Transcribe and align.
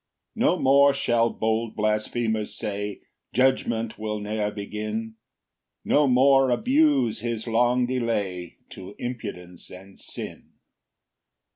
2 0.33 0.39
No 0.39 0.57
more 0.59 0.95
shall 0.95 1.29
bold 1.29 1.75
blasphemers 1.75 2.57
say, 2.57 3.01
"Judgment 3.35 3.99
will 3.99 4.19
ne'er 4.19 4.49
begin," 4.49 5.13
No 5.85 6.07
more 6.07 6.49
abuse 6.49 7.19
his 7.19 7.45
long 7.45 7.85
delay 7.85 8.57
To 8.71 8.95
impudence 8.97 9.69
and 9.69 9.99
sin. 9.99 10.53